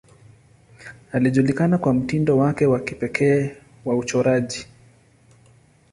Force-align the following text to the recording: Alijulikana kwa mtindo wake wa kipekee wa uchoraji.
Alijulikana 1.11 1.77
kwa 1.77 1.93
mtindo 1.93 2.37
wake 2.37 2.65
wa 2.65 2.79
kipekee 2.79 3.55
wa 3.85 3.97
uchoraji. 3.97 4.67